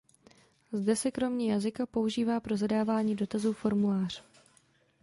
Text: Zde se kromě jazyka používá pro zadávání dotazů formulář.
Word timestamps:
Zde 0.71 0.95
se 0.95 1.11
kromě 1.11 1.51
jazyka 1.51 1.85
používá 1.85 2.39
pro 2.39 2.57
zadávání 2.57 3.15
dotazů 3.15 3.53
formulář. 3.53 4.23